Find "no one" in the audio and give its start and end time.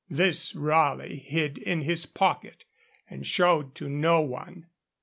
3.87-4.65